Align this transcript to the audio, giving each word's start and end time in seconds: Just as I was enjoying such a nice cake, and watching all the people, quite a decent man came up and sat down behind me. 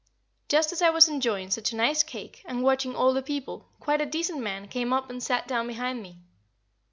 Just 0.49 0.71
as 0.71 0.81
I 0.81 0.89
was 0.89 1.07
enjoying 1.07 1.51
such 1.51 1.71
a 1.71 1.75
nice 1.75 2.01
cake, 2.01 2.41
and 2.45 2.63
watching 2.63 2.95
all 2.95 3.13
the 3.13 3.21
people, 3.21 3.69
quite 3.79 4.01
a 4.01 4.05
decent 4.07 4.39
man 4.39 4.67
came 4.67 4.91
up 4.91 5.11
and 5.11 5.21
sat 5.21 5.47
down 5.47 5.67
behind 5.67 6.01
me. 6.01 6.17